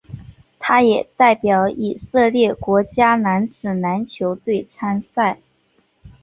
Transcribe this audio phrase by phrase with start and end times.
[0.57, 5.37] 他也代表以色列国家男子篮球队参赛。